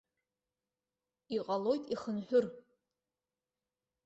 [1.35, 2.45] Иҟалоит ихынҳәыр.